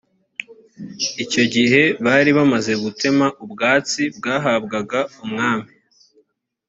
i 1.05 1.07
icyo 1.23 1.43
gihe 1.53 1.81
bari 2.05 2.31
bamaze 2.37 2.73
gutema 2.83 3.25
ubwatsi 3.43 4.01
bwahabwaga 4.17 4.99
umwami 5.23 5.69